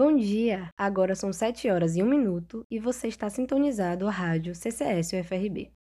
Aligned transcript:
Bom 0.00 0.14
dia! 0.14 0.72
Agora 0.78 1.16
são 1.16 1.32
7 1.32 1.68
horas 1.68 1.96
e 1.96 2.02
1 2.04 2.06
minuto 2.06 2.64
e 2.70 2.78
você 2.78 3.08
está 3.08 3.28
sintonizado 3.28 4.06
à 4.06 4.12
rádio 4.12 4.54
CCS 4.54 5.12
UFRB. 5.12 5.72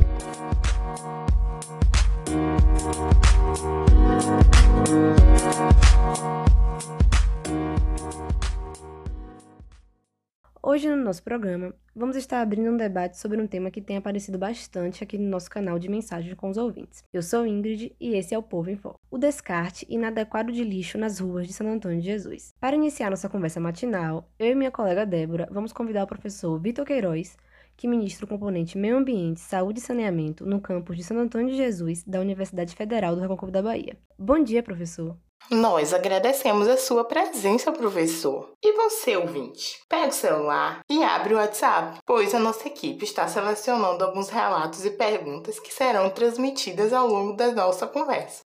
Hoje 10.69 10.89
no 10.89 10.97
nosso 10.97 11.23
programa, 11.23 11.73
vamos 11.95 12.17
estar 12.17 12.43
abrindo 12.43 12.73
um 12.73 12.77
debate 12.77 13.17
sobre 13.17 13.41
um 13.41 13.47
tema 13.47 13.71
que 13.71 13.81
tem 13.81 13.99
aparecido 13.99 14.37
bastante 14.37 15.01
aqui 15.01 15.17
no 15.17 15.31
nosso 15.31 15.49
canal 15.49 15.79
de 15.79 15.89
mensagens 15.89 16.35
com 16.35 16.51
os 16.51 16.57
ouvintes. 16.57 17.05
Eu 17.13 17.23
sou 17.23 17.47
Ingrid 17.47 17.95
e 18.01 18.17
esse 18.17 18.35
é 18.35 18.39
o 18.39 18.43
Povo 18.43 18.69
em 18.69 18.75
Foco. 18.75 18.99
O 19.09 19.17
descarte 19.17 19.87
inadequado 19.89 20.53
de 20.53 20.65
lixo 20.65 20.99
nas 20.99 21.21
ruas 21.21 21.47
de 21.47 21.53
Santo 21.53 21.71
Antônio 21.71 22.01
de 22.01 22.07
Jesus. 22.07 22.53
Para 22.59 22.75
iniciar 22.75 23.11
nossa 23.11 23.29
conversa 23.29 23.61
matinal, 23.61 24.29
eu 24.41 24.51
e 24.51 24.55
minha 24.57 24.73
colega 24.73 25.07
Débora 25.07 25.49
vamos 25.53 25.73
convidar 25.73 26.03
o 26.03 26.09
professor 26.09 26.59
Vitor 26.59 26.85
Queiroz, 26.85 27.37
que 27.77 27.87
ministra 27.87 28.25
o 28.25 28.29
componente 28.29 28.77
Meio 28.77 28.97
Ambiente, 28.97 29.39
Saúde 29.39 29.79
e 29.79 29.83
Saneamento 29.83 30.45
no 30.45 30.61
campus 30.61 30.97
de 30.97 31.05
Santo 31.05 31.21
Antônio 31.21 31.51
de 31.51 31.57
Jesus 31.57 32.03
da 32.03 32.19
Universidade 32.19 32.75
Federal 32.75 33.15
do 33.15 33.21
Recôncavo 33.21 33.53
da 33.53 33.63
Bahia. 33.63 33.97
Bom 34.19 34.43
dia, 34.43 34.65
professor! 34.65 35.17
Nós 35.51 35.95
agradecemos 35.95 36.67
a 36.67 36.77
sua 36.77 37.05
presença, 37.05 37.71
professor. 37.71 38.51
E 38.61 38.73
você, 38.73 39.17
ouvinte? 39.17 39.81
Pega 39.89 40.09
o 40.09 40.13
celular 40.13 40.81
e 40.91 41.05
abre 41.05 41.35
o 41.35 41.37
WhatsApp, 41.37 42.01
pois 42.05 42.35
a 42.35 42.41
nossa 42.41 42.67
equipe 42.67 43.05
está 43.05 43.29
selecionando 43.29 44.05
alguns 44.05 44.29
relatos 44.29 44.85
e 44.85 44.91
perguntas 44.91 45.61
que 45.61 45.73
serão 45.73 46.11
transmitidas 46.11 46.93
ao 46.93 47.07
longo 47.07 47.37
da 47.37 47.53
nossa 47.53 47.87
conversa. 47.87 48.43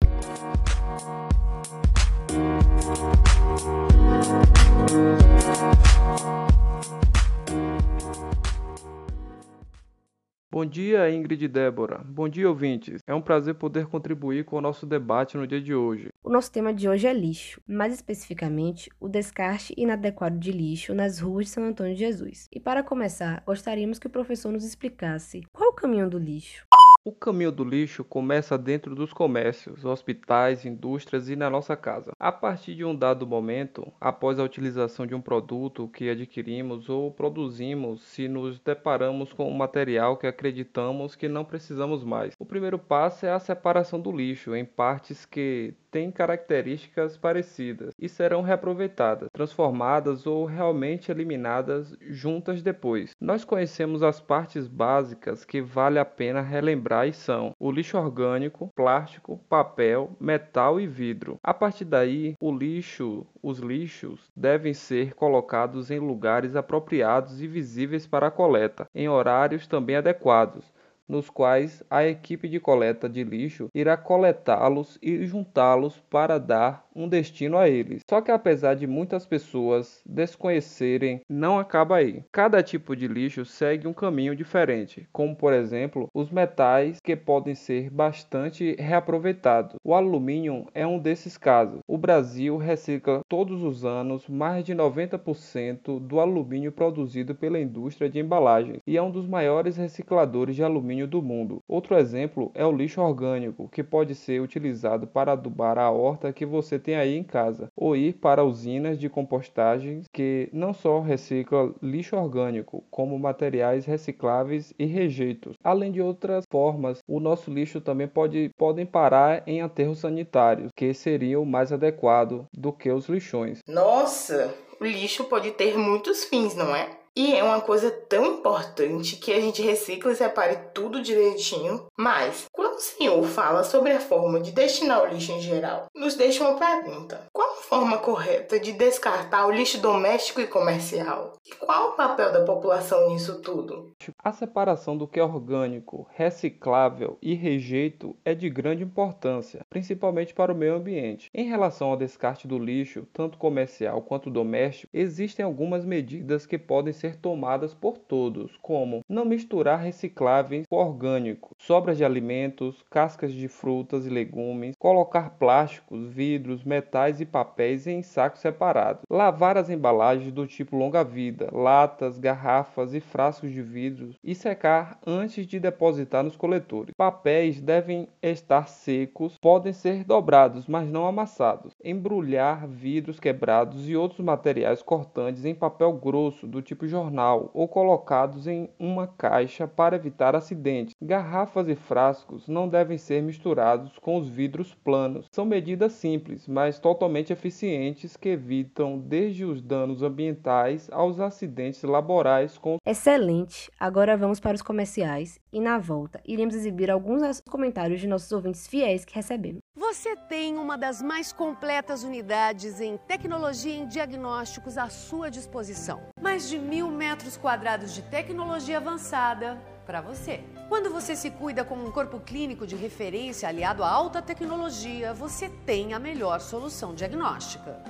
Bom 10.52 10.66
dia, 10.66 11.08
Ingrid 11.08 11.44
e 11.44 11.46
Débora. 11.46 12.02
Bom 12.04 12.28
dia, 12.28 12.48
ouvintes. 12.48 13.00
É 13.06 13.14
um 13.14 13.22
prazer 13.22 13.54
poder 13.54 13.86
contribuir 13.86 14.44
com 14.44 14.56
o 14.56 14.60
nosso 14.60 14.84
debate 14.84 15.36
no 15.36 15.46
dia 15.46 15.60
de 15.60 15.72
hoje. 15.72 16.08
O 16.24 16.28
nosso 16.28 16.50
tema 16.50 16.74
de 16.74 16.88
hoje 16.88 17.06
é 17.06 17.12
lixo, 17.12 17.62
mais 17.68 17.94
especificamente 17.94 18.90
o 18.98 19.08
descarte 19.08 19.72
inadequado 19.76 20.36
de 20.36 20.50
lixo 20.50 20.92
nas 20.92 21.20
ruas 21.20 21.46
de 21.46 21.52
São 21.52 21.62
Antônio 21.62 21.94
de 21.94 22.00
Jesus. 22.00 22.48
E 22.52 22.58
para 22.58 22.82
começar, 22.82 23.44
gostaríamos 23.46 24.00
que 24.00 24.08
o 24.08 24.10
professor 24.10 24.50
nos 24.50 24.64
explicasse 24.64 25.42
qual 25.52 25.68
é 25.68 25.72
o 25.72 25.76
caminho 25.76 26.10
do 26.10 26.18
lixo. 26.18 26.66
O 27.02 27.12
caminho 27.12 27.50
do 27.50 27.64
lixo 27.64 28.04
começa 28.04 28.58
dentro 28.58 28.94
dos 28.94 29.10
comércios, 29.10 29.86
hospitais, 29.86 30.66
indústrias 30.66 31.30
e 31.30 31.34
na 31.34 31.48
nossa 31.48 31.74
casa. 31.74 32.12
A 32.20 32.30
partir 32.30 32.74
de 32.74 32.84
um 32.84 32.94
dado 32.94 33.26
momento, 33.26 33.90
após 33.98 34.38
a 34.38 34.44
utilização 34.44 35.06
de 35.06 35.14
um 35.14 35.20
produto 35.20 35.88
que 35.88 36.10
adquirimos 36.10 36.90
ou 36.90 37.10
produzimos, 37.10 38.02
se 38.02 38.28
nos 38.28 38.60
deparamos 38.60 39.32
com 39.32 39.50
um 39.50 39.56
material 39.56 40.18
que 40.18 40.26
acreditamos 40.26 41.16
que 41.16 41.26
não 41.26 41.42
precisamos 41.42 42.04
mais. 42.04 42.34
O 42.38 42.44
primeiro 42.44 42.78
passo 42.78 43.24
é 43.24 43.30
a 43.30 43.40
separação 43.40 43.98
do 43.98 44.12
lixo 44.12 44.54
em 44.54 44.66
partes 44.66 45.24
que 45.24 45.72
têm 45.90 46.10
características 46.10 47.16
parecidas 47.16 47.94
e 47.98 48.08
serão 48.08 48.42
reaproveitadas, 48.42 49.28
transformadas 49.32 50.26
ou 50.26 50.44
realmente 50.44 51.10
eliminadas 51.10 51.96
juntas 52.00 52.62
depois. 52.62 53.12
Nós 53.20 53.44
conhecemos 53.44 54.02
as 54.02 54.20
partes 54.20 54.66
básicas 54.66 55.44
que 55.44 55.60
vale 55.60 55.98
a 55.98 56.04
pena 56.04 56.40
relembrar 56.40 57.08
e 57.08 57.12
são 57.12 57.54
o 57.58 57.70
lixo 57.70 57.98
orgânico, 57.98 58.70
plástico, 58.74 59.38
papel, 59.48 60.16
metal 60.20 60.80
e 60.80 60.86
vidro. 60.86 61.38
A 61.42 61.52
partir 61.52 61.84
daí, 61.84 62.34
o 62.40 62.52
lixo, 62.52 63.26
os 63.42 63.58
lixos 63.58 64.30
devem 64.36 64.74
ser 64.74 65.14
colocados 65.14 65.90
em 65.90 65.98
lugares 65.98 66.54
apropriados 66.54 67.42
e 67.42 67.46
visíveis 67.46 68.06
para 68.06 68.28
a 68.28 68.30
coleta, 68.30 68.86
em 68.94 69.08
horários 69.08 69.66
também 69.66 69.96
adequados 69.96 70.64
nos 71.10 71.28
quais 71.28 71.82
a 71.90 72.06
equipe 72.06 72.48
de 72.48 72.60
coleta 72.60 73.08
de 73.08 73.24
lixo 73.24 73.68
irá 73.74 73.96
coletá-los 73.96 74.96
e 75.02 75.26
juntá-los 75.26 75.98
para 76.08 76.38
dar 76.38 76.88
um 76.94 77.08
destino 77.08 77.58
a 77.58 77.68
eles. 77.68 78.02
Só 78.08 78.20
que 78.20 78.30
apesar 78.30 78.74
de 78.74 78.86
muitas 78.86 79.26
pessoas 79.26 80.02
desconhecerem, 80.06 81.20
não 81.28 81.58
acaba 81.58 81.96
aí. 81.96 82.22
Cada 82.30 82.62
tipo 82.62 82.94
de 82.94 83.08
lixo 83.08 83.44
segue 83.44 83.88
um 83.88 83.92
caminho 83.92 84.36
diferente, 84.36 85.08
como 85.12 85.34
por 85.34 85.52
exemplo, 85.52 86.08
os 86.14 86.30
metais 86.30 86.98
que 87.02 87.16
podem 87.16 87.54
ser 87.54 87.90
bastante 87.90 88.76
reaproveitados. 88.78 89.76
O 89.84 89.94
alumínio 89.94 90.66
é 90.74 90.86
um 90.86 90.98
desses 90.98 91.36
casos. 91.36 91.80
O 91.88 91.98
Brasil 91.98 92.56
recicla 92.56 93.20
todos 93.28 93.62
os 93.62 93.84
anos 93.84 94.28
mais 94.28 94.64
de 94.64 94.74
90% 94.74 95.98
do 95.98 96.20
alumínio 96.20 96.70
produzido 96.70 97.34
pela 97.34 97.58
indústria 97.58 98.08
de 98.08 98.20
embalagens 98.20 98.80
e 98.86 98.96
é 98.96 99.02
um 99.02 99.10
dos 99.10 99.26
maiores 99.26 99.76
recicladores 99.76 100.54
de 100.54 100.62
alumínio 100.62 100.99
do 101.06 101.22
mundo. 101.22 101.62
Outro 101.68 101.96
exemplo 101.96 102.50
é 102.54 102.64
o 102.64 102.72
lixo 102.72 103.00
orgânico, 103.00 103.68
que 103.68 103.82
pode 103.82 104.14
ser 104.14 104.40
utilizado 104.40 105.06
para 105.06 105.32
adubar 105.32 105.78
a 105.78 105.90
horta 105.90 106.32
que 106.32 106.46
você 106.46 106.78
tem 106.78 106.96
aí 106.96 107.16
em 107.16 107.22
casa, 107.22 107.68
ou 107.76 107.96
ir 107.96 108.14
para 108.14 108.44
usinas 108.44 108.98
de 108.98 109.08
compostagem 109.08 110.02
que 110.12 110.48
não 110.52 110.72
só 110.72 111.00
reciclam 111.00 111.74
lixo 111.82 112.16
orgânico, 112.16 112.84
como 112.90 113.18
materiais 113.18 113.84
recicláveis 113.84 114.72
e 114.78 114.84
rejeitos. 114.84 115.54
Além 115.62 115.92
de 115.92 116.00
outras 116.00 116.44
formas, 116.50 116.98
o 117.08 117.20
nosso 117.20 117.50
lixo 117.50 117.80
também 117.80 118.08
pode 118.08 118.50
podem 118.56 118.86
parar 118.86 119.42
em 119.46 119.62
aterros 119.62 119.98
sanitários, 119.98 120.70
que 120.76 120.92
seriam 120.92 121.44
mais 121.44 121.72
adequado 121.72 122.46
do 122.52 122.72
que 122.72 122.90
os 122.90 123.08
lixões. 123.08 123.60
Nossa, 123.66 124.54
o 124.80 124.84
lixo 124.84 125.24
pode 125.24 125.50
ter 125.52 125.76
muitos 125.76 126.24
fins, 126.24 126.54
não 126.54 126.74
é? 126.74 126.99
E 127.16 127.34
é 127.34 127.42
uma 127.42 127.60
coisa 127.60 127.90
tão 127.90 128.38
importante 128.38 129.16
que 129.16 129.32
a 129.32 129.40
gente 129.40 129.60
recicla 129.62 130.12
e 130.12 130.16
separe 130.16 130.56
tudo 130.72 131.02
direitinho. 131.02 131.86
Mas, 131.98 132.46
quando 132.52 132.76
o 132.76 132.80
senhor 132.80 133.22
fala 133.24 133.64
sobre 133.64 133.92
a 133.92 134.00
forma 134.00 134.40
de 134.40 134.52
destinar 134.52 135.02
o 135.02 135.06
lixo 135.06 135.32
em 135.32 135.40
geral, 135.40 135.86
nos 135.94 136.14
deixa 136.14 136.46
uma 136.46 136.58
pergunta: 136.58 137.26
qual 137.32 137.50
a 137.50 137.62
forma 137.62 137.98
correta 137.98 138.60
de 138.60 138.72
descartar 138.72 139.46
o 139.46 139.50
lixo 139.50 139.80
doméstico 139.80 140.40
e 140.40 140.46
comercial? 140.46 141.32
E 141.44 141.54
qual 141.56 141.90
o 141.90 141.92
papel 141.92 142.32
da 142.32 142.44
população 142.44 143.10
nisso 143.10 143.40
tudo? 143.40 143.92
A 144.22 144.32
separação 144.32 144.96
do 144.96 145.08
que 145.08 145.18
é 145.18 145.24
orgânico, 145.24 146.06
reciclável 146.12 147.18
e 147.20 147.34
rejeito 147.34 148.16
é 148.24 148.34
de 148.34 148.48
grande 148.48 148.84
importância, 148.84 149.64
principalmente 149.68 150.32
para 150.32 150.52
o 150.52 150.56
meio 150.56 150.76
ambiente. 150.76 151.28
Em 151.34 151.48
relação 151.48 151.88
ao 151.88 151.96
descarte 151.96 152.46
do 152.46 152.58
lixo, 152.58 153.06
tanto 153.12 153.36
comercial 153.36 154.00
quanto 154.02 154.30
doméstico, 154.30 154.90
existem 154.94 155.44
algumas 155.44 155.84
medidas 155.84 156.46
que 156.46 156.58
podem 156.58 156.92
ser 157.00 157.16
tomadas 157.16 157.74
por 157.74 157.96
todos, 157.96 158.56
como 158.60 159.00
não 159.08 159.24
misturar 159.24 159.80
recicláveis 159.80 160.66
com 160.68 160.76
orgânicos, 160.76 161.52
sobras 161.58 161.96
de 161.96 162.04
alimentos, 162.04 162.84
cascas 162.90 163.32
de 163.32 163.48
frutas 163.48 164.06
e 164.06 164.10
legumes, 164.10 164.76
colocar 164.78 165.30
plásticos, 165.30 166.06
vidros, 166.08 166.62
metais 166.62 167.20
e 167.20 167.26
papéis 167.26 167.86
em 167.86 168.02
sacos 168.02 168.40
separados, 168.40 169.02
lavar 169.10 169.56
as 169.56 169.70
embalagens 169.70 170.32
do 170.32 170.46
tipo 170.46 170.76
longa-vida, 170.76 171.48
latas, 171.52 172.18
garrafas 172.18 172.92
e 172.92 173.00
frascos 173.00 173.50
de 173.50 173.62
vidro 173.62 174.14
e 174.22 174.34
secar 174.34 174.98
antes 175.06 175.46
de 175.46 175.58
depositar 175.58 176.22
nos 176.22 176.36
coletores. 176.36 176.94
Papéis 176.96 177.60
devem 177.60 178.08
estar 178.22 178.68
secos, 178.68 179.38
podem 179.40 179.72
ser 179.72 180.04
dobrados, 180.04 180.66
mas 180.66 180.88
não 180.88 181.06
amassados. 181.06 181.72
Embrulhar 181.82 182.66
vidros 182.68 183.18
quebrados 183.18 183.88
e 183.88 183.96
outros 183.96 184.20
materiais 184.20 184.82
cortantes 184.82 185.44
em 185.44 185.54
papel 185.54 185.92
grosso 185.92 186.46
do 186.46 186.60
tipo 186.60 186.86
jornal 186.90 187.50
ou 187.54 187.66
colocados 187.66 188.46
em 188.46 188.68
uma 188.78 189.06
caixa 189.06 189.66
para 189.66 189.96
evitar 189.96 190.36
acidentes. 190.36 190.94
Garrafas 191.00 191.68
e 191.68 191.74
frascos 191.74 192.48
não 192.48 192.68
devem 192.68 192.98
ser 192.98 193.22
misturados 193.22 193.98
com 193.98 194.18
os 194.18 194.28
vidros 194.28 194.74
planos. 194.74 195.26
São 195.32 195.46
medidas 195.46 195.92
simples, 195.92 196.46
mas 196.46 196.78
totalmente 196.78 197.32
eficientes 197.32 198.16
que 198.16 198.28
evitam 198.28 198.98
desde 198.98 199.44
os 199.44 199.62
danos 199.62 200.02
ambientais 200.02 200.90
aos 200.92 201.20
acidentes 201.20 201.82
laborais 201.82 202.58
com 202.58 202.76
Excelente! 202.84 203.70
Agora 203.78 204.16
vamos 204.16 204.40
para 204.40 204.54
os 204.54 204.62
comerciais 204.62 205.38
e 205.52 205.60
na 205.60 205.78
volta 205.78 206.20
iremos 206.26 206.54
exibir 206.54 206.90
alguns 206.90 207.40
comentários 207.42 208.00
de 208.00 208.08
nossos 208.08 208.32
ouvintes 208.32 208.66
fiéis 208.66 209.04
que 209.04 209.14
recebemos. 209.14 209.60
Você 209.76 210.14
tem 210.14 210.56
uma 210.56 210.76
das 210.76 211.00
mais 211.00 211.32
completas 211.32 212.04
unidades 212.04 212.80
em 212.80 212.96
tecnologia 212.96 213.74
em 213.74 213.86
diagnósticos 213.86 214.76
à 214.76 214.88
sua 214.88 215.30
disposição. 215.30 216.00
Mais 216.20 216.48
de 216.48 216.58
mil 216.58 216.79
metros 216.88 217.36
quadrados 217.36 217.92
de 217.92 218.02
tecnologia 218.02 218.76
avançada 218.76 219.60
para 219.84 220.00
você. 220.00 220.44
Quando 220.68 220.88
você 220.88 221.16
se 221.16 221.30
cuida 221.30 221.64
como 221.64 221.84
um 221.84 221.90
corpo 221.90 222.20
clínico 222.20 222.64
de 222.64 222.76
referência 222.76 223.48
aliado 223.48 223.82
à 223.82 223.90
alta 223.90 224.22
tecnologia, 224.22 225.12
você 225.12 225.48
tem 225.48 225.92
a 225.92 225.98
melhor 225.98 226.40
solução 226.40 226.94
diagnóstica. 226.94 227.82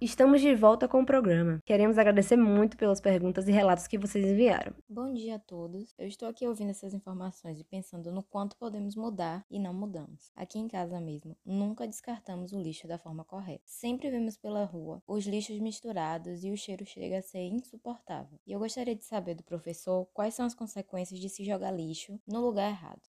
Estamos 0.00 0.40
de 0.40 0.54
volta 0.54 0.86
com 0.86 1.00
o 1.02 1.04
programa. 1.04 1.60
Queremos 1.66 1.98
agradecer 1.98 2.36
muito 2.36 2.76
pelas 2.76 3.00
perguntas 3.00 3.48
e 3.48 3.50
relatos 3.50 3.88
que 3.88 3.98
vocês 3.98 4.24
enviaram. 4.24 4.72
Bom 4.88 5.12
dia 5.12 5.34
a 5.34 5.38
todos. 5.40 5.92
Eu 5.98 6.06
estou 6.06 6.28
aqui 6.28 6.46
ouvindo 6.46 6.70
essas 6.70 6.94
informações 6.94 7.58
e 7.58 7.64
pensando 7.64 8.12
no 8.12 8.22
quanto 8.22 8.56
podemos 8.56 8.94
mudar 8.94 9.44
e 9.50 9.58
não 9.58 9.74
mudamos. 9.74 10.30
Aqui 10.36 10.56
em 10.56 10.68
casa 10.68 11.00
mesmo, 11.00 11.36
nunca 11.44 11.84
descartamos 11.84 12.52
o 12.52 12.60
lixo 12.60 12.86
da 12.86 12.96
forma 12.96 13.24
correta. 13.24 13.64
Sempre 13.66 14.08
vemos 14.08 14.36
pela 14.36 14.64
rua 14.64 15.02
os 15.04 15.26
lixos 15.26 15.58
misturados 15.58 16.44
e 16.44 16.52
o 16.52 16.56
cheiro 16.56 16.86
chega 16.86 17.18
a 17.18 17.22
ser 17.22 17.48
insuportável. 17.48 18.38
E 18.46 18.52
eu 18.52 18.60
gostaria 18.60 18.94
de 18.94 19.04
saber 19.04 19.34
do 19.34 19.42
professor 19.42 20.06
quais 20.14 20.32
são 20.32 20.46
as 20.46 20.54
consequências 20.54 21.18
de 21.18 21.28
se 21.28 21.44
jogar 21.44 21.72
lixo 21.72 22.20
no 22.24 22.40
lugar 22.40 22.70
errado. 22.70 23.00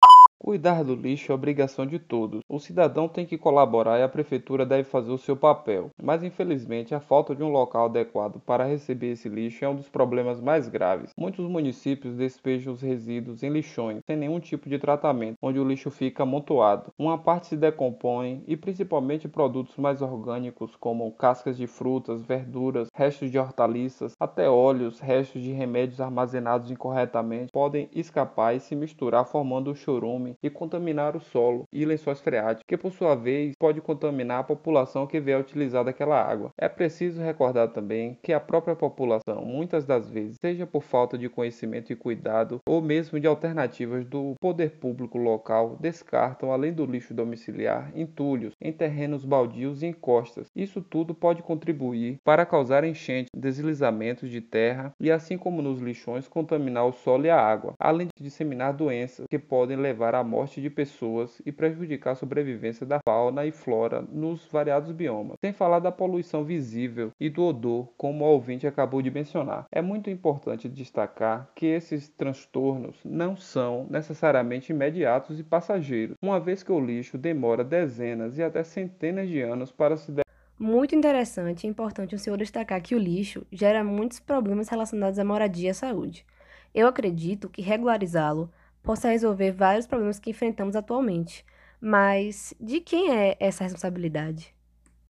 Cuidar 0.49 0.83
do 0.83 0.95
lixo 0.95 1.31
é 1.31 1.35
obrigação 1.35 1.85
de 1.85 1.99
todos. 1.99 2.41
O 2.49 2.59
cidadão 2.59 3.07
tem 3.07 3.27
que 3.27 3.37
colaborar 3.37 3.99
e 3.99 4.03
a 4.03 4.09
prefeitura 4.09 4.65
deve 4.65 4.85
fazer 4.85 5.13
o 5.13 5.19
seu 5.19 5.37
papel. 5.37 5.91
Mas 6.03 6.23
infelizmente 6.23 6.95
a 6.95 7.01
falta 7.01 7.37
de 7.37 7.43
um 7.43 7.51
local 7.51 7.85
adequado 7.85 8.41
para 8.47 8.65
receber 8.65 9.11
esse 9.11 9.29
lixo 9.29 9.63
é 9.63 9.69
um 9.69 9.75
dos 9.75 9.91
problemas 9.91 10.41
mais 10.41 10.67
graves. 10.67 11.13
Muitos 11.19 11.47
municípios 11.47 12.17
despejam 12.17 12.73
os 12.73 12.81
resíduos 12.81 13.43
em 13.43 13.51
lixões, 13.51 14.01
sem 14.07 14.17
nenhum 14.17 14.41
tipo 14.41 14.71
de 14.71 14.79
tratamento, 14.79 15.37
onde 15.43 15.61
o 15.61 15.69
lixo 15.69 15.91
fica 15.91 16.23
amontoado. 16.23 16.95
Uma 16.99 17.19
parte 17.19 17.49
se 17.49 17.57
decompõe 17.59 18.43
e 18.47 18.57
principalmente 18.57 19.29
produtos 19.29 19.77
mais 19.77 20.01
orgânicos 20.01 20.75
como 20.77 21.13
cascas 21.13 21.59
de 21.59 21.67
frutas, 21.67 22.25
verduras, 22.25 22.89
restos 22.95 23.31
de 23.31 23.39
hortaliças, 23.39 24.15
até 24.19 24.49
óleos, 24.49 24.99
restos 24.99 25.43
de 25.43 25.53
remédios 25.53 26.01
armazenados 26.01 26.71
incorretamente 26.71 27.53
podem 27.53 27.91
escapar 27.95 28.57
e 28.57 28.61
se 28.61 28.75
misturar 28.75 29.27
formando 29.27 29.73
o 29.73 29.77
chorume 29.77 30.38
e 30.43 30.51
contaminar 30.51 31.17
o 31.17 31.21
solo 31.21 31.65
e 31.73 31.85
lençóis 31.85 32.21
freáticos, 32.21 32.65
que 32.67 32.77
por 32.77 32.93
sua 32.93 33.15
vez 33.15 33.55
pode 33.59 33.81
contaminar 33.81 34.41
a 34.41 34.45
população 34.45 35.07
que 35.07 35.21
vier 35.21 35.41
utilizar 35.41 35.85
daquela 35.85 36.21
água. 36.21 36.51
É 36.59 36.69
preciso 36.69 37.21
recordar 37.21 37.69
também 37.69 38.19
que 38.23 38.33
a 38.33 38.41
própria 38.41 38.77
população, 38.77 39.45
muitas 39.45 39.85
das 39.85 40.11
vezes, 40.11 40.37
seja 40.41 40.67
por 40.67 40.83
falta 40.83 41.17
de 41.19 41.29
conhecimento 41.29 41.93
e 41.93 41.97
cuidado, 41.97 42.61
ou 42.69 42.81
mesmo 42.81 43.19
de 43.19 43.27
alternativas 43.27 44.05
do 44.05 44.35
poder 44.41 44.73
público 44.73 45.19
local, 45.19 45.77
descartam, 45.81 46.53
além 46.53 46.73
do 46.73 46.87
lixo 46.87 47.15
domiciliar, 47.15 47.93
entulhos 47.95 48.55
em 48.61 48.73
terrenos 48.73 49.25
baldios 49.25 49.83
e 49.83 49.87
encostas. 49.87 50.49
Isso 50.55 50.81
tudo 50.81 51.15
pode 51.15 51.43
contribuir 51.43 52.19
para 52.25 52.47
causar 52.47 52.85
enchentes, 52.85 53.31
deslizamentos 53.35 54.31
de 54.31 54.41
terra 54.41 54.93
e, 55.01 55.11
assim 55.11 55.37
como 55.37 55.63
nos 55.63 55.81
lixões, 55.81 56.29
contaminar 56.29 56.87
o 56.87 56.93
solo 56.93 57.27
e 57.27 57.31
a 57.31 57.41
água, 57.41 57.75
além 57.79 58.09
de 58.17 58.25
disseminar 58.25 58.73
doenças 58.73 59.27
que 59.29 59.39
podem 59.39 59.77
levar 59.77 60.15
à 60.15 60.23
morte 60.29 60.61
de 60.61 60.71
pessoas 60.71 61.41
e 61.45 61.51
prejudicar 61.51 62.13
a 62.13 62.15
sobrevivência 62.15 62.87
da 62.87 63.01
fauna 63.05 63.47
e 63.47 63.51
flora 63.51 64.03
nos 64.03 64.47
variados 64.47 64.93
biomas, 64.93 65.39
sem 65.41 65.53
falar 65.53 65.81
da 65.81 65.91
poluição 65.91 66.45
visível 66.45 67.11
e 67.19 67.29
do 67.29 67.43
odor, 67.43 67.89
como 67.97 68.25
o 68.25 68.29
ouvinte 68.29 68.67
acabou 68.67 69.03
de 69.03 69.11
mencionar. 69.11 69.65
É 69.73 69.83
muito 69.83 70.11
importante 70.11 70.69
destacar 70.69 71.51
que 71.55 71.67
esses 71.67 72.09
transtornos 72.09 73.01
não 73.05 73.37
são 73.37 73.87
necessariamente 73.91 74.73
imediatos 74.73 75.41
e 75.41 75.43
passageiros, 75.43 76.17
uma 76.23 76.39
vez 76.39 76.63
que 76.63 76.71
o 76.71 76.79
lixo 76.79 77.19
demora 77.19 77.65
dezenas 77.65 78.39
e 78.39 78.43
até 78.43 78.63
centenas 78.63 79.29
de 79.29 79.41
anos 79.41 79.73
para 79.73 79.97
se 79.97 80.13
muito 80.59 80.93
interessante 80.93 81.65
e 81.65 81.71
importante 81.71 82.17
o 82.17 82.19
senhor 82.19 82.37
destacar 82.37 82.83
que 82.83 82.97
o 82.97 82.99
lixo 82.99 83.47
gera 83.53 83.85
muitos 83.85 84.19
problemas 84.19 84.69
relacionados 84.69 85.17
à 85.17 85.25
moradia 85.25 85.69
e 85.69 85.71
à 85.71 85.75
saúde. 85.75 86.27
Eu 86.75 86.89
acredito 86.89 87.49
que 87.49 87.63
regularizá-lo 87.63 88.51
possa 88.83 89.11
resolver 89.11 89.53
vários 89.53 89.87
problemas 89.87 90.19
que 90.19 90.31
enfrentamos 90.31 90.77
atualmente. 90.77 91.45
Mas 91.81 92.55
de 92.61 92.81
quem 92.81 93.13
é 93.13 93.37
essa 93.39 93.65
responsabilidade? 93.65 94.58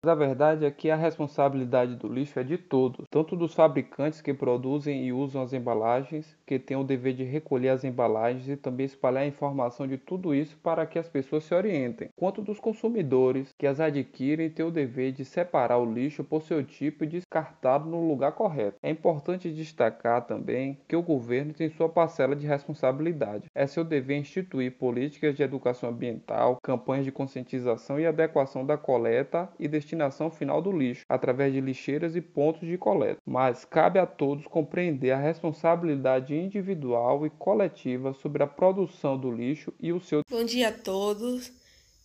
A 0.08 0.14
verdade 0.14 0.64
é 0.64 0.70
que 0.70 0.90
a 0.90 0.96
responsabilidade 0.96 1.94
do 1.96 2.08
lixo 2.08 2.38
é 2.38 2.42
de 2.42 2.56
todos, 2.56 3.06
tanto 3.10 3.36
dos 3.36 3.54
fabricantes 3.54 4.20
que 4.20 4.32
produzem 4.32 5.04
e 5.04 5.12
usam 5.12 5.42
as 5.42 5.52
embalagens, 5.52 6.36
que 6.46 6.58
têm 6.58 6.76
o 6.76 6.84
dever 6.84 7.14
de 7.14 7.24
recolher 7.24 7.68
as 7.68 7.84
embalagens 7.84 8.48
e 8.48 8.56
também 8.56 8.86
espalhar 8.86 9.22
a 9.22 9.26
informação 9.26 9.86
de 9.86 9.98
tudo 9.98 10.34
isso 10.34 10.56
para 10.62 10.86
que 10.86 10.98
as 10.98 11.08
pessoas 11.08 11.44
se 11.44 11.54
orientem, 11.54 12.08
quanto 12.16 12.40
dos 12.40 12.58
consumidores 12.58 13.52
que 13.58 13.66
as 13.66 13.80
adquirem 13.80 14.46
e 14.46 14.50
têm 14.50 14.64
o 14.64 14.70
dever 14.70 15.12
de 15.12 15.24
separar 15.24 15.78
o 15.78 15.92
lixo 15.92 16.24
por 16.24 16.42
seu 16.42 16.64
tipo 16.64 17.04
e 17.04 17.06
descartá-lo 17.06 17.90
no 17.90 18.08
lugar 18.08 18.32
correto. 18.32 18.78
É 18.82 18.90
importante 18.90 19.52
destacar 19.52 20.26
também 20.26 20.78
que 20.88 20.96
o 20.96 21.02
governo 21.02 21.52
tem 21.52 21.68
sua 21.68 21.88
parcela 21.88 22.34
de 22.34 22.46
responsabilidade. 22.46 23.48
É 23.54 23.66
seu 23.66 23.84
dever 23.84 24.18
instituir 24.18 24.72
políticas 24.72 25.34
de 25.34 25.42
educação 25.42 25.90
ambiental, 25.90 26.58
campanhas 26.62 27.04
de 27.04 27.12
conscientização 27.12 28.00
e 28.00 28.06
adequação 28.06 28.64
da 28.64 28.76
coleta 28.76 29.48
e 29.58 29.68
destinação 29.68 29.97
destinação 29.98 30.30
final 30.30 30.62
do 30.62 30.70
lixo, 30.70 31.04
através 31.08 31.52
de 31.52 31.60
lixeiras 31.60 32.14
e 32.14 32.20
pontos 32.20 32.66
de 32.66 32.78
coleta. 32.78 33.20
Mas 33.26 33.64
cabe 33.64 33.98
a 33.98 34.06
todos 34.06 34.46
compreender 34.46 35.10
a 35.10 35.18
responsabilidade 35.18 36.34
individual 36.34 37.26
e 37.26 37.30
coletiva 37.30 38.12
sobre 38.14 38.42
a 38.42 38.46
produção 38.46 39.18
do 39.18 39.30
lixo 39.30 39.72
e 39.80 39.92
o 39.92 40.00
seu. 40.00 40.22
Bom 40.30 40.44
dia 40.44 40.68
a 40.68 40.72
todos. 40.72 41.52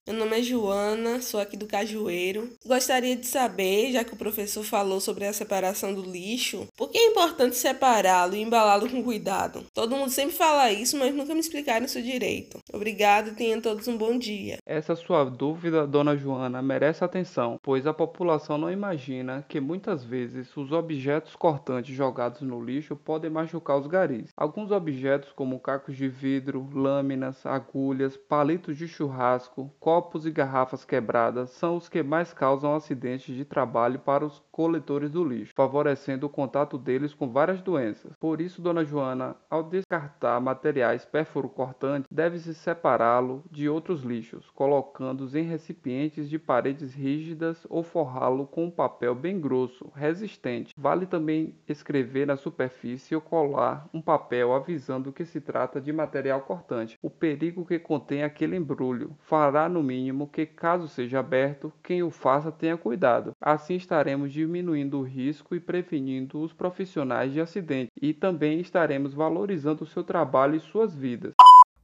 Meu 0.05 0.17
nome 0.17 0.38
é 0.38 0.44
Joana, 0.44 1.21
sou 1.21 1.39
aqui 1.39 1.55
do 1.55 1.65
Cajueiro. 1.65 2.50
Gostaria 2.65 3.15
de 3.15 3.25
saber, 3.25 3.94
já 3.94 4.03
que 4.03 4.13
o 4.13 4.17
professor 4.17 4.61
falou 4.61 5.00
sobre 5.00 5.25
a 5.25 5.31
separação 5.31 5.94
do 5.94 6.01
lixo, 6.01 6.67
por 6.75 6.89
que 6.89 6.97
é 6.97 7.07
importante 7.07 7.55
separá-lo 7.55 8.35
e 8.35 8.41
embalá-lo 8.41 8.89
com 8.89 9.01
cuidado? 9.01 9.63
Todo 9.73 9.95
mundo 9.95 10.09
sempre 10.09 10.35
fala 10.35 10.69
isso, 10.73 10.97
mas 11.00 11.15
nunca 11.15 11.33
me 11.33 11.39
explicaram 11.39 11.85
isso 11.85 12.01
direito. 12.01 12.59
Obrigado 12.73 13.29
e 13.29 13.35
tenham 13.35 13.61
todos 13.61 13.88
um 13.88 13.97
bom 13.97 14.17
dia. 14.17 14.57
Essa 14.65 14.94
sua 14.94 15.23
dúvida, 15.23 15.88
dona 15.88 16.17
Joana, 16.17 16.61
merece 16.61 17.01
atenção, 17.01 17.57
pois 17.63 17.88
a 17.88 17.94
população 17.94 18.57
não 18.57 18.69
imagina 18.69 19.45
que 19.47 19.61
muitas 19.61 20.03
vezes 20.03 20.55
os 20.57 20.73
objetos 20.73 21.33
cortantes 21.33 21.95
jogados 21.95 22.41
no 22.41 22.61
lixo 22.61 22.94
podem 22.94 23.31
machucar 23.31 23.79
os 23.79 23.88
garis. 23.88 24.31
Alguns 24.35 24.69
objetos, 24.69 25.31
como 25.31 25.61
cacos 25.61 25.95
de 25.95 26.09
vidro, 26.09 26.69
lâminas, 26.73 27.45
agulhas, 27.45 28.17
palitos 28.17 28.77
de 28.77 28.85
churrasco, 28.85 29.73
copos 29.93 30.25
e 30.25 30.31
garrafas 30.31 30.83
quebradas 30.83 31.51
são 31.51 31.75
os 31.75 31.87
que 31.87 32.01
mais 32.01 32.33
causam 32.33 32.73
acidentes 32.73 33.35
de 33.35 33.45
trabalho 33.45 33.99
para 33.99 34.25
os 34.25 34.39
coletores 34.53 35.09
do 35.09 35.23
lixo, 35.23 35.51
favorecendo 35.55 36.27
o 36.27 36.29
contato 36.29 36.77
deles 36.77 37.11
com 37.11 37.27
várias 37.27 37.59
doenças. 37.59 38.13
Por 38.19 38.39
isso, 38.39 38.61
Dona 38.61 38.85
Joana, 38.85 39.35
ao 39.50 39.63
descartar 39.63 40.39
materiais 40.39 41.03
perfuro-cortantes, 41.03 42.07
deve-se 42.11 42.53
separá-lo 42.53 43.44
de 43.50 43.67
outros 43.67 44.03
lixos, 44.03 44.51
colocando-os 44.51 45.33
em 45.33 45.41
recipientes 45.41 46.29
de 46.29 46.38
paredes 46.38 46.94
rígidas 46.94 47.65
ou 47.67 47.81
forrá-lo 47.81 48.45
com 48.45 48.65
um 48.65 48.71
papel 48.71 49.15
bem 49.15 49.41
grosso, 49.41 49.91
resistente. 49.95 50.75
Vale 50.77 51.07
também 51.07 51.55
escrever 51.67 52.27
na 52.27 52.38
superfície 52.38 53.15
ou 53.15 53.21
colar 53.21 53.89
um 53.91 54.01
papel 54.01 54.53
avisando 54.53 55.11
que 55.11 55.25
se 55.25 55.41
trata 55.41 55.81
de 55.81 55.91
material 55.91 56.41
cortante, 56.41 57.00
o 57.01 57.10
perigo 57.10 57.65
que 57.65 57.79
contém 57.79 58.22
aquele 58.22 58.55
embrulho. 58.55 59.17
Fará 59.22 59.67
no 59.67 59.81
mínimo 59.81 60.27
que, 60.27 60.45
caso 60.45 60.88
seja 60.88 61.19
aberto, 61.19 61.74
quem 61.81 62.03
o 62.03 62.12
faça 62.12 62.51
tenha 62.51 62.77
cuidado. 62.77 63.31
Assim 63.41 63.74
estaremos 63.74 64.31
diminuindo 64.45 65.00
o 65.00 65.03
risco 65.03 65.55
e 65.55 65.59
prevenindo 65.59 66.41
os 66.41 66.51
profissionais 66.51 67.31
de 67.31 67.39
acidente, 67.39 67.91
e 68.01 68.13
também 68.13 68.59
estaremos 68.59 69.13
valorizando 69.13 69.83
o 69.83 69.88
seu 69.88 70.03
trabalho 70.03 70.55
e 70.55 70.59
suas 70.59 70.93
vidas. 70.93 71.33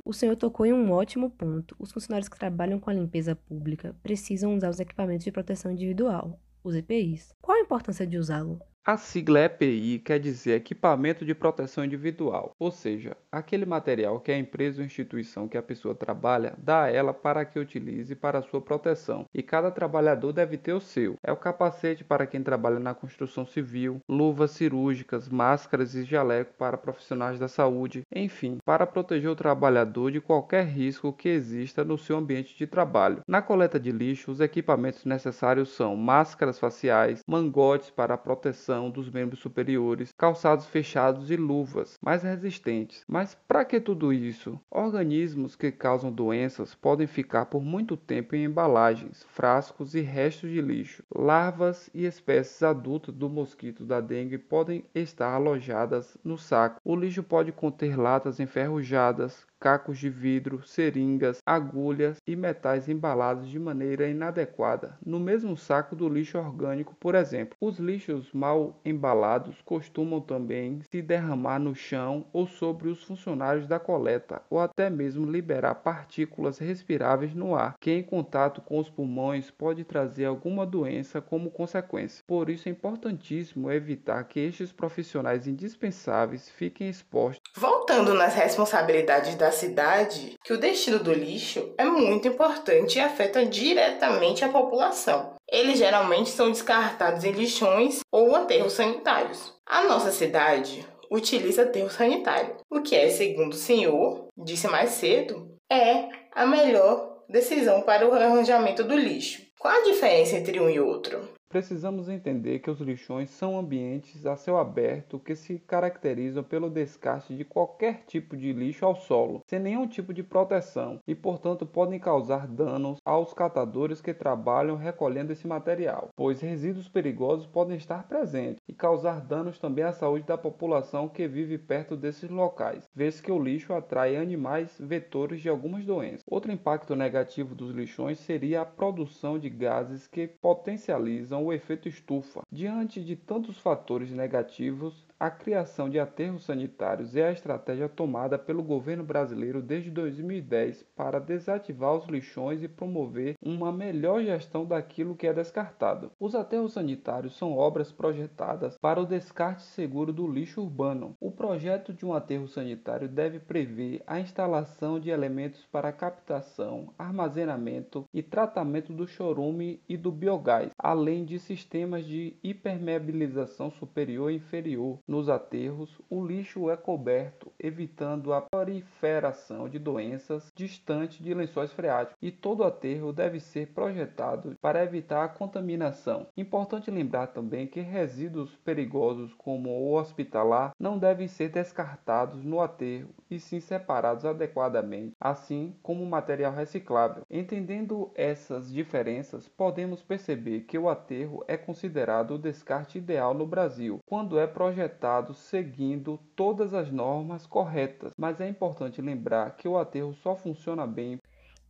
O 0.03 0.13
senhor 0.13 0.35
tocou 0.35 0.65
em 0.65 0.73
um 0.73 0.91
ótimo 0.91 1.29
ponto. 1.29 1.75
Os 1.79 1.91
funcionários 1.91 2.27
que 2.27 2.37
trabalham 2.37 2.79
com 2.79 2.89
a 2.89 2.93
limpeza 2.93 3.35
pública 3.35 3.95
precisam 4.03 4.55
usar 4.55 4.69
os 4.69 4.79
equipamentos 4.79 5.23
de 5.23 5.31
proteção 5.31 5.71
individual, 5.71 6.39
os 6.63 6.75
EPIs. 6.75 7.33
Qual 7.41 7.57
a 7.57 7.61
importância 7.61 8.05
de 8.05 8.17
usá-lo? 8.17 8.59
A 8.85 8.97
sigla 8.97 9.41
EPI 9.41 9.99
quer 9.99 10.19
dizer 10.19 10.55
Equipamento 10.55 11.23
de 11.23 11.35
Proteção 11.35 11.85
Individual, 11.85 12.53
ou 12.57 12.71
seja, 12.71 13.15
aquele 13.31 13.65
material 13.65 14.19
que 14.19 14.31
a 14.31 14.37
empresa 14.37 14.79
ou 14.79 14.85
instituição 14.85 15.47
que 15.47 15.57
a 15.57 15.61
pessoa 15.61 15.93
trabalha 15.93 16.55
dá 16.57 16.83
a 16.83 16.89
ela 16.89 17.13
para 17.13 17.45
que 17.45 17.59
utilize 17.59 18.15
para 18.15 18.41
sua 18.41 18.61
proteção, 18.61 19.25
e 19.33 19.43
cada 19.43 19.69
trabalhador 19.69 20.31
deve 20.31 20.57
ter 20.57 20.73
o 20.73 20.79
seu. 20.79 21.17
É 21.21 21.31
o 21.31 21.37
capacete 21.37 22.03
para 22.03 22.25
quem 22.25 22.41
trabalha 22.41 22.79
na 22.79 22.95
construção 22.95 23.45
civil, 23.45 23.99
luvas 24.09 24.51
cirúrgicas, 24.51 25.29
máscaras 25.29 25.93
e 25.93 26.03
jaleco 26.03 26.53
para 26.57 26.77
profissionais 26.77 27.37
da 27.37 27.49
saúde, 27.49 28.01
enfim, 28.11 28.57
para 28.65 28.87
proteger 28.87 29.29
o 29.29 29.35
trabalhador 29.35 30.09
de 30.09 30.21
qualquer 30.21 30.65
risco 30.65 31.13
que 31.13 31.29
exista 31.29 31.83
no 31.83 31.97
seu 31.97 32.17
ambiente 32.17 32.57
de 32.57 32.65
trabalho. 32.65 33.21
Na 33.27 33.41
coleta 33.41 33.79
de 33.79 33.91
lixo, 33.91 34.31
os 34.31 34.39
equipamentos 34.39 35.05
necessários 35.05 35.69
são 35.69 35.95
máscaras 35.95 36.57
faciais, 36.57 37.19
mangotes 37.27 37.91
para 37.91 38.17
proteção 38.17 38.68
dos 38.91 39.09
membros 39.09 39.39
superiores, 39.39 40.13
calçados 40.17 40.67
fechados 40.67 41.31
e 41.31 41.35
luvas 41.35 41.97
mais 42.01 42.21
resistentes. 42.21 43.03
Mas 43.07 43.35
para 43.47 43.65
que 43.65 43.79
tudo 43.79 44.13
isso? 44.13 44.59
Organismos 44.69 45.55
que 45.55 45.71
causam 45.71 46.11
doenças 46.11 46.75
podem 46.75 47.07
ficar 47.07 47.47
por 47.47 47.63
muito 47.63 47.97
tempo 47.97 48.35
em 48.35 48.43
embalagens, 48.43 49.25
frascos 49.29 49.95
e 49.95 50.01
restos 50.01 50.51
de 50.51 50.61
lixo. 50.61 51.03
Larvas 51.13 51.89
e 51.93 52.05
espécies 52.05 52.61
adultas 52.61 53.15
do 53.15 53.29
mosquito 53.29 53.85
da 53.85 53.99
dengue 53.99 54.37
podem 54.37 54.83
estar 54.93 55.33
alojadas 55.33 56.17
no 56.23 56.37
saco. 56.37 56.79
O 56.83 56.95
lixo 56.95 57.23
pode 57.23 57.51
conter 57.51 57.97
latas 57.97 58.39
enferrujadas, 58.39 59.45
cacos 59.59 59.97
de 59.97 60.09
vidro, 60.09 60.61
seringas, 60.65 61.39
agulhas 61.45 62.17
e 62.27 62.35
metais 62.35 62.87
embalados 62.89 63.47
de 63.49 63.59
maneira 63.59 64.07
inadequada 64.07 64.97
no 65.05 65.19
mesmo 65.19 65.55
saco 65.57 65.95
do 65.95 66.07
lixo 66.09 66.37
orgânico, 66.37 66.95
por 66.99 67.15
exemplo. 67.15 67.55
Os 67.61 67.77
lixos 67.79 68.31
mal 68.33 68.79
embalados 68.85 69.61
costumam 69.63 70.21
também 70.21 70.79
se 70.91 71.01
derramar 71.01 71.59
no 71.59 71.75
chão 71.75 72.25
ou 72.33 72.47
sobre 72.47 72.89
os 72.89 73.03
funcionários 73.03 73.67
da 73.67 73.79
coleta, 73.79 74.41
ou 74.49 74.59
até 74.59 74.89
mesmo 74.89 75.29
liberar 75.29 75.75
partículas 75.75 76.57
respiráveis 76.57 77.33
no 77.33 77.55
ar, 77.55 77.73
que 77.79 77.91
em 77.91 78.03
contato 78.03 78.61
com 78.61 78.79
os 78.79 78.89
pulmões 78.89 79.51
pode 79.51 79.83
trazer 79.83 80.25
alguma 80.25 80.65
doença 80.65 81.21
como 81.21 81.51
consequência. 81.51 82.23
Por 82.27 82.49
isso 82.49 82.67
é 82.67 82.71
importantíssimo 82.71 83.71
evitar 83.71 84.23
que 84.25 84.39
estes 84.39 84.71
profissionais 84.71 85.47
indispensáveis 85.47 86.49
fiquem 86.49 86.89
expostos. 86.89 87.38
Voltando 87.55 88.13
nas 88.13 88.35
responsabilidades 88.35 89.35
da 89.35 89.51
cidade, 89.51 90.35
que 90.43 90.53
o 90.53 90.57
destino 90.57 90.99
do 90.99 91.13
lixo 91.13 91.73
é 91.77 91.83
muito 91.83 92.27
importante 92.27 92.97
e 92.97 93.01
afeta 93.01 93.45
diretamente 93.45 94.45
a 94.45 94.49
população. 94.49 95.35
Eles 95.51 95.79
geralmente 95.79 96.29
são 96.29 96.51
descartados 96.51 97.23
em 97.23 97.31
lixões 97.31 97.99
ou 98.11 98.35
aterros 98.35 98.73
sanitários. 98.73 99.53
A 99.65 99.83
nossa 99.83 100.11
cidade 100.11 100.85
utiliza 101.09 101.63
aterro 101.63 101.89
sanitário, 101.89 102.55
o 102.69 102.81
que 102.81 102.95
é, 102.95 103.09
segundo 103.09 103.53
o 103.53 103.57
senhor 103.57 104.27
disse 104.37 104.67
mais 104.67 104.91
cedo, 104.91 105.49
é 105.71 106.09
a 106.31 106.45
melhor 106.45 107.23
decisão 107.27 107.81
para 107.81 108.07
o 108.07 108.13
arranjamento 108.13 108.83
do 108.83 108.95
lixo. 108.95 109.41
Qual 109.57 109.73
a 109.73 109.83
diferença 109.83 110.37
entre 110.37 110.59
um 110.59 110.69
e 110.69 110.79
outro? 110.79 111.27
Precisamos 111.49 112.07
entender 112.07 112.59
que 112.59 112.69
os 112.69 112.79
lixões 112.79 113.31
são 113.31 113.57
ambientes 113.57 114.23
a 114.27 114.35
céu 114.35 114.59
aberto 114.59 115.17
que 115.17 115.35
se 115.35 115.57
caracterizam 115.57 116.43
pelo 116.43 116.69
descarte 116.69 117.35
de 117.35 117.43
qualquer 117.43 118.03
tipo 118.05 118.37
de 118.37 118.53
lixo 118.53 118.85
ao 118.85 118.95
solo, 118.95 119.41
sem 119.47 119.59
nenhum 119.59 119.87
tipo 119.87 120.13
de 120.13 120.21
proteção, 120.21 120.99
e 121.07 121.15
portanto 121.15 121.65
podem 121.65 121.99
causar 121.99 122.45
danos 122.45 122.99
aos 123.03 123.33
catadores 123.33 123.99
que 123.99 124.13
trabalham 124.13 124.75
recolhendo 124.75 125.33
esse 125.33 125.47
material, 125.47 126.09
pois 126.15 126.39
resíduos 126.39 126.87
perigosos 126.87 127.47
podem 127.47 127.77
estar 127.77 128.07
presentes 128.07 128.61
e 128.67 128.73
causar 128.73 129.19
danos 129.19 129.57
também 129.57 129.83
à 129.83 129.91
saúde 129.91 130.27
da 130.27 130.37
população 130.37 131.09
que 131.09 131.27
vive 131.27 131.57
perto 131.57 131.97
desses 131.97 132.29
locais, 132.29 132.87
vez 132.93 133.19
que 133.19 133.31
o 133.31 133.41
lixo 133.41 133.73
atrai 133.73 134.15
animais 134.17 134.77
vetores 134.79 135.41
de 135.41 135.49
algumas 135.49 135.83
doenças. 135.83 136.23
Outro 136.29 136.51
impacto 136.51 136.95
negativo 136.95 137.55
dos 137.55 137.71
lixões 137.71 138.19
seria 138.19 138.61
a 138.61 138.65
produção 138.65 139.39
de 139.39 139.49
gases 139.49 140.05
que 140.05 140.27
potencializam 140.27 141.38
o 141.45 141.53
efeito 141.53 141.87
estufa. 141.87 142.43
Diante 142.51 143.03
de 143.03 143.15
tantos 143.15 143.57
fatores 143.57 144.11
negativos, 144.11 145.05
a 145.19 145.29
criação 145.29 145.89
de 145.89 145.99
aterros 145.99 146.45
sanitários 146.45 147.13
é 147.13 147.27
a 147.27 147.31
estratégia 147.33 147.89
tomada 147.89 148.39
pelo 148.39 148.63
governo 148.63 149.03
brasileiro 149.03 149.61
desde 149.61 149.91
2010 149.91 150.83
para 150.95 151.19
desativar 151.19 151.93
os 151.93 152.07
lixões 152.07 152.63
e 152.63 152.69
promover 152.69 153.35
uma 153.43 153.69
melhor 153.69 154.23
gestão 154.23 154.65
daquilo 154.65 155.17
que 155.17 155.27
é 155.27 155.33
descartado. 155.33 156.09
Os 156.17 156.35
aterros 156.35 156.71
sanitários 156.71 157.35
são 157.37 157.57
obras 157.57 157.91
projetadas 157.91 158.77
para 158.77 159.01
o 159.01 159.05
descarte 159.05 159.63
seguro 159.63 160.13
do 160.13 160.25
lixo 160.25 160.61
urbano. 160.61 161.13
O 161.19 161.31
projeto 161.31 161.93
de 161.93 162.05
um 162.05 162.13
aterro 162.13 162.47
sanitário 162.47 163.09
deve 163.09 163.39
prever 163.39 164.01
a 164.07 164.21
instalação 164.21 165.01
de 165.01 165.09
elementos 165.09 165.65
para 165.65 165.91
captação, 165.91 166.93
armazenamento 166.97 168.05
e 168.13 168.23
tratamento 168.23 168.93
do 168.93 169.05
chorume 169.05 169.81
e 169.89 169.97
do 169.97 170.13
biogás, 170.13 170.69
além 170.77 171.25
de 171.25 171.37
sistemas 171.39 172.05
de 172.05 172.37
hipermeabilização 172.41 173.69
superior 173.69 174.31
e 174.31 174.35
inferior 174.37 174.97
nos 175.09 175.27
aterros, 175.27 175.99
o 176.07 176.23
lixo 176.23 176.69
é 176.69 176.77
coberto, 176.77 177.51
evitando 177.59 178.31
a 178.31 178.41
proliferação 178.41 179.67
de 179.67 179.79
doenças 179.79 180.51
distante 180.55 181.23
de 181.23 181.33
lençóis 181.33 181.73
freáticos, 181.73 182.15
e 182.21 182.31
todo 182.31 182.63
aterro 182.63 183.11
deve 183.11 183.39
ser 183.39 183.73
projetado 183.73 184.55
para 184.61 184.83
evitar 184.83 185.23
a 185.23 185.27
contaminação. 185.27 186.27
Importante 186.37 186.91
lembrar 186.91 187.27
também 187.27 187.65
que 187.65 187.81
resíduos 187.81 188.55
perigosos 188.57 189.33
como 189.33 189.69
o 189.69 189.95
hospitalar 189.95 190.73
não 190.79 190.99
devem 190.99 191.27
ser 191.27 191.49
descartados 191.49 192.45
no 192.45 192.61
aterro 192.61 193.09
e 193.31 193.39
sim 193.39 193.59
separados 193.59 194.25
adequadamente, 194.25 195.15
assim 195.19 195.75
como 195.81 196.05
material 196.05 196.53
reciclável. 196.53 197.23
Entendendo 197.31 198.11
essas 198.13 198.71
diferenças, 198.71 199.47
podemos 199.47 200.03
perceber 200.03 200.61
que 200.61 200.77
o 200.77 200.87
aterro 200.87 201.43
é 201.47 201.57
considerado 201.57 202.35
o 202.35 202.39
descarte 202.39 202.99
ideal 202.99 203.33
no 203.33 203.47
Brasil, 203.47 203.99
quando 204.05 204.37
é 204.37 204.45
projetado 204.45 204.98
seguindo 205.33 206.19
todas 206.35 206.73
as 206.73 206.91
normas 206.91 207.45
corretas, 207.45 208.11
mas 208.17 208.39
é 208.39 208.47
importante 208.47 209.01
lembrar 209.01 209.55
que 209.55 209.67
o 209.67 209.77
aterro 209.77 210.13
só 210.13 210.35
funciona 210.35 210.85
bem. 210.85 211.19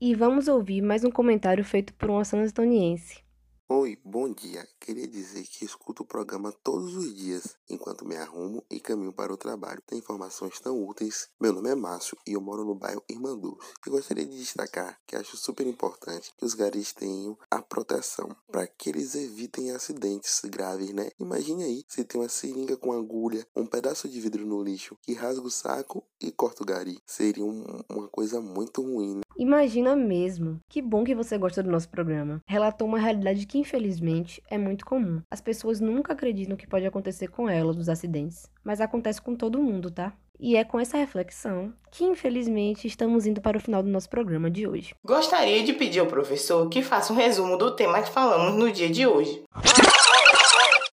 E 0.02 0.16
vamos 0.16 0.48
ouvir 0.48 0.82
mais 0.82 1.04
um 1.04 1.12
comentário 1.12 1.64
feito 1.64 1.94
por 1.94 2.10
uma 2.10 2.24
sanestoniense. 2.24 3.24
Oi, 3.72 4.00
bom 4.04 4.34
dia. 4.34 4.68
Queria 4.80 5.08
dizer 5.08 5.44
que 5.44 5.64
escuto 5.64 6.02
o 6.02 6.06
programa 6.06 6.52
todos 6.64 6.96
os 6.96 7.14
dias, 7.14 7.56
enquanto 7.70 8.04
me 8.04 8.16
arrumo 8.16 8.64
e 8.68 8.80
caminho 8.80 9.14
para 9.14 9.32
o 9.32 9.38
trabalho. 9.38 9.80
Tem 9.86 10.00
informações 10.00 10.60
tão 10.60 10.84
úteis. 10.84 11.30
Meu 11.40 11.54
nome 11.54 11.70
é 11.70 11.76
Márcio 11.76 12.18
e 12.26 12.34
eu 12.34 12.42
moro 12.42 12.66
no 12.66 12.74
bairro 12.74 13.04
Irmanduz. 13.08 13.64
E 13.86 13.90
gostaria 13.92 14.26
de 14.26 14.36
destacar 14.40 14.98
que 15.06 15.16
acho 15.16 15.38
super 15.38 15.68
importante 15.68 16.34
que 16.36 16.44
os 16.44 16.56
garis 16.56 16.94
tenham 16.94 17.38
a 17.52 17.62
proteção 17.62 18.36
para 18.52 18.66
que 18.66 18.90
eles 18.90 19.14
evitem 19.14 19.70
acidentes 19.70 20.42
graves, 20.46 20.92
né? 20.92 21.12
Imagine 21.20 21.64
aí 21.64 21.86
se 21.88 22.04
tem 22.04 22.20
uma 22.20 22.28
seringa 22.28 22.76
com 22.76 22.92
agulha, 22.92 23.46
um 23.56 23.68
pedaço 23.68 24.10
de 24.10 24.20
vidro 24.20 24.48
no 24.48 24.64
lixo 24.64 24.98
que 25.04 25.14
rasga 25.14 25.46
o 25.46 25.52
saco 25.52 26.04
e 26.20 26.32
corta 26.32 26.64
o 26.64 26.66
gari. 26.66 26.98
Seria 27.06 27.46
um, 27.46 27.84
uma 27.88 28.08
coisa 28.08 28.42
muito 28.42 28.82
ruim. 28.82 29.18
Né? 29.18 29.22
Imagina 29.38 29.96
mesmo. 29.96 30.60
Que 30.68 30.82
bom 30.82 31.04
que 31.04 31.16
você 31.16 31.38
gosta 31.38 31.62
do 31.62 31.70
nosso 31.70 31.88
programa. 31.88 32.42
Relatou 32.48 32.88
uma 32.88 33.00
realidade 33.00 33.46
que 33.46 33.59
infelizmente 33.60 34.42
é 34.50 34.58
muito 34.58 34.86
comum. 34.86 35.22
As 35.30 35.42
pessoas 35.42 35.80
nunca 35.80 36.14
acreditam 36.14 36.58
que 36.58 36.68
pode 36.68 36.86
acontecer 36.86 37.28
com 37.28 37.50
elas 37.50 37.76
dos 37.76 37.90
acidentes, 37.90 38.50
mas 38.64 38.82
acontece 38.82 39.22
com 39.22 39.36
todo 39.36 39.62
mundo, 39.62 39.92
tá? 39.92 40.14
E 40.40 40.56
é 40.56 40.64
com 40.64 40.80
essa 40.80 40.98
reflexão 40.98 41.74
que, 41.92 42.06
infelizmente, 42.06 42.88
estamos 42.88 43.26
indo 43.26 43.42
para 43.42 43.58
o 43.58 43.60
final 43.60 43.84
do 43.84 43.90
nosso 43.90 44.10
programa 44.10 44.50
de 44.50 44.66
hoje. 44.66 44.96
Gostaria 45.06 45.64
de 45.64 45.74
pedir 45.74 46.00
ao 46.00 46.08
professor 46.08 46.70
que 46.70 46.82
faça 46.82 47.12
um 47.12 47.18
resumo 47.18 47.58
do 47.58 47.76
tema 47.76 48.02
que 48.02 48.10
falamos 48.10 48.56
no 48.56 48.72
dia 48.72 48.90
de 48.90 49.06
hoje. 49.06 49.44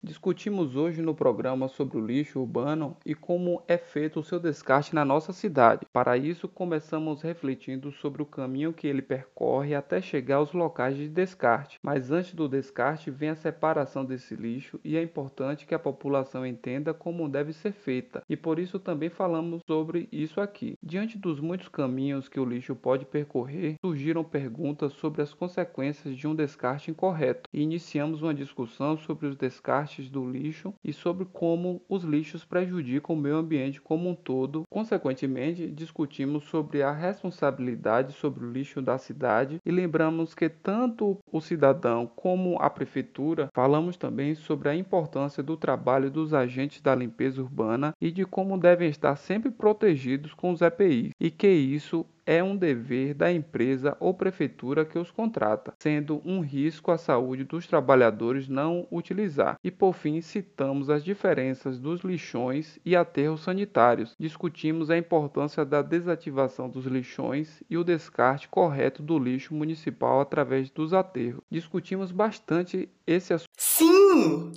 Discutimos 0.04 0.74
hoje 0.74 1.00
no 1.00 1.14
programa 1.14 1.68
sobre 1.68 1.96
o 1.96 2.04
lixo 2.04 2.40
urbano 2.40 2.96
e 3.06 3.14
como 3.14 3.62
é 3.68 3.78
feito 3.78 4.18
o 4.18 4.24
seu 4.24 4.40
descarte 4.40 4.96
na 4.96 5.04
nossa 5.04 5.32
cidade. 5.32 5.86
Para 5.92 6.16
isso, 6.16 6.48
começamos 6.48 7.22
refletindo 7.22 7.92
sobre 7.92 8.20
o 8.20 8.26
caminho 8.26 8.72
que 8.72 8.88
ele 8.88 9.00
percorre 9.00 9.76
até 9.76 10.02
chegar 10.02 10.36
aos 10.38 10.52
locais 10.52 10.96
de 10.96 11.08
descarte. 11.08 11.78
Mas 11.80 12.10
antes 12.10 12.34
do 12.34 12.48
descarte, 12.48 13.12
vem 13.12 13.28
a 13.28 13.36
separação 13.36 14.04
desse 14.04 14.34
lixo 14.34 14.80
e 14.82 14.96
é 14.96 15.02
importante 15.04 15.64
que 15.66 15.74
a 15.74 15.78
população 15.78 16.44
entenda 16.44 16.92
como 16.92 17.28
deve 17.28 17.52
ser 17.52 17.70
feita. 17.70 18.24
E 18.28 18.36
por 18.36 18.58
isso 18.58 18.80
também 18.80 19.08
falamos 19.08 19.62
sobre 19.68 20.08
isso 20.10 20.40
aqui. 20.40 20.76
Diante 20.82 21.16
dos 21.16 21.38
muitos 21.38 21.68
caminhos 21.68 22.28
que 22.28 22.40
o 22.40 22.44
lixo 22.44 22.74
pode 22.74 23.04
percorrer, 23.04 23.76
surgiram 23.80 24.24
perguntas 24.24 24.94
sobre 24.94 25.22
as 25.22 25.32
consequências 25.32 26.16
de 26.16 26.26
um 26.26 26.34
descarte 26.34 26.90
incorreto 26.90 27.48
e 27.52 27.62
iniciamos 27.62 28.20
uma 28.20 28.34
discussão 28.34 28.98
sobre 28.98 29.28
os 29.28 29.36
descartes 29.36 29.91
do 30.00 30.28
lixo 30.28 30.72
e 30.82 30.92
sobre 30.92 31.26
como 31.26 31.82
os 31.88 32.04
lixos 32.04 32.44
prejudicam 32.44 33.14
o 33.14 33.18
meio 33.18 33.36
ambiente 33.36 33.80
como 33.80 34.08
um 34.08 34.14
todo. 34.14 34.62
Consequentemente, 34.70 35.70
discutimos 35.70 36.44
sobre 36.44 36.82
a 36.82 36.92
responsabilidade 36.92 38.14
sobre 38.14 38.44
o 38.44 38.50
lixo 38.50 38.80
da 38.80 38.96
cidade 38.96 39.60
e 39.64 39.70
lembramos 39.70 40.34
que 40.34 40.48
tanto 40.48 41.18
o 41.30 41.40
cidadão 41.40 42.06
como 42.06 42.56
a 42.60 42.70
prefeitura 42.70 43.48
falamos 43.54 43.96
também 43.96 44.34
sobre 44.34 44.68
a 44.68 44.74
importância 44.76 45.42
do 45.42 45.56
trabalho 45.56 46.10
dos 46.10 46.32
agentes 46.32 46.80
da 46.80 46.94
limpeza 46.94 47.42
urbana 47.42 47.92
e 48.00 48.10
de 48.10 48.24
como 48.24 48.58
devem 48.58 48.88
estar 48.88 49.16
sempre 49.16 49.50
protegidos 49.50 50.32
com 50.32 50.52
os 50.52 50.62
EPIs 50.62 51.10
e 51.20 51.30
que 51.30 51.48
isso 51.48 52.06
é 52.26 52.42
um 52.42 52.56
dever 52.56 53.14
da 53.14 53.32
empresa 53.32 53.96
ou 54.00 54.14
prefeitura 54.14 54.84
que 54.84 54.98
os 54.98 55.10
contrata, 55.10 55.74
sendo 55.78 56.20
um 56.24 56.40
risco 56.40 56.90
à 56.90 56.98
saúde 56.98 57.44
dos 57.44 57.66
trabalhadores 57.66 58.48
não 58.48 58.86
utilizar. 58.90 59.56
E 59.62 59.70
por 59.70 59.94
fim, 59.94 60.20
citamos 60.20 60.90
as 60.90 61.04
diferenças 61.04 61.78
dos 61.78 62.00
lixões 62.02 62.78
e 62.84 62.94
aterros 62.94 63.42
sanitários. 63.42 64.14
Discutimos 64.18 64.90
a 64.90 64.96
importância 64.96 65.64
da 65.64 65.82
desativação 65.82 66.68
dos 66.68 66.86
lixões 66.86 67.62
e 67.68 67.76
o 67.76 67.84
descarte 67.84 68.48
correto 68.48 69.02
do 69.02 69.18
lixo 69.18 69.54
municipal 69.54 70.20
através 70.20 70.70
dos 70.70 70.92
aterros. 70.92 71.42
Discutimos 71.50 72.12
bastante 72.12 72.88
esse 73.06 73.32
assunto. 73.32 73.50
Sim! 73.56 74.01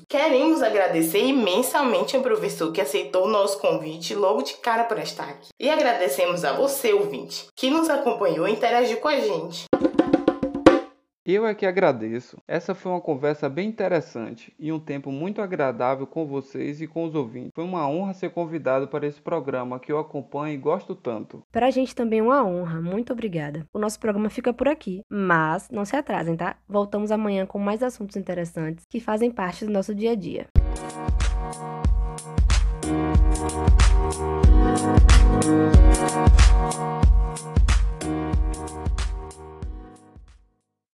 Queremos 0.08 0.62
agradecer 0.62 1.26
imensamente 1.26 2.16
ao 2.16 2.22
professor 2.22 2.72
que 2.72 2.80
aceitou 2.80 3.26
o 3.26 3.30
nosso 3.30 3.58
convite 3.60 4.14
logo 4.14 4.44
de 4.44 4.54
cara 4.56 4.84
para 4.84 5.02
estar 5.02 5.28
aqui. 5.28 5.50
E 5.60 5.70
agradecemos 5.70 6.46
a 6.46 6.54
você, 6.54 6.94
ouvinte, 6.94 7.48
que 7.56 7.70
nos 7.70 7.90
acompanhou 7.90 8.48
e 8.48 8.52
interagiu 8.52 8.98
com 8.98 9.08
a 9.08 9.20
gente. 9.20 9.66
Eu 11.26 11.48
é 11.48 11.56
que 11.56 11.66
agradeço. 11.66 12.38
Essa 12.48 12.76
foi 12.76 12.92
uma 12.92 13.02
conversa 13.02 13.50
bem 13.50 13.68
interessante 13.68 14.54
e 14.60 14.72
um 14.72 14.80
tempo 14.80 15.12
muito 15.12 15.42
agradável 15.42 16.06
com 16.06 16.24
vocês 16.28 16.80
e 16.82 16.86
com 16.88 17.04
os 17.04 17.16
ouvintes. 17.16 17.50
Foi 17.56 17.64
uma 17.64 17.90
honra 17.90 18.14
ser 18.14 18.30
convidado 18.30 18.88
para 18.88 19.08
esse 19.08 19.20
programa 19.20 19.80
que 19.80 19.92
eu 19.92 19.98
acompanho 19.98 20.54
e 20.54 20.58
gosto 20.58 20.94
tanto. 20.94 21.42
Para 21.52 21.66
a 21.66 21.72
gente 21.72 21.96
também 21.96 22.20
é 22.20 22.24
uma 22.24 22.46
honra. 22.46 22.80
Muito 22.80 23.12
obrigada. 23.12 23.66
O 23.74 23.80
nosso 23.80 24.00
programa 24.00 24.30
fica 24.30 24.54
por 24.54 24.68
aqui, 24.68 25.02
mas 25.10 25.68
não 25.72 25.84
se 25.84 25.96
atrasem, 25.96 26.36
tá? 26.38 26.58
Voltamos 26.70 27.12
amanhã 27.12 27.48
com 27.48 27.58
mais 27.58 27.82
assuntos 27.82 28.16
interessantes 28.16 28.86
que 28.88 29.00
fazem 29.00 29.32
parte 29.32 29.66
do 29.66 29.72
nosso 29.72 29.96
dia 29.96 30.12
a 30.12 30.16
dia. 30.16 30.46
Música 35.46 37.16